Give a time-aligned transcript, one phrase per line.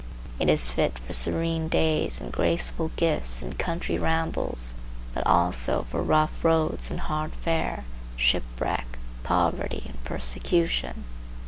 [0.39, 4.73] It is fit for serene days and graceful gifts and country rambles,
[5.13, 7.85] but also for rough roads and hard fare,
[8.15, 11.03] shipwreck, poverty, and persecution.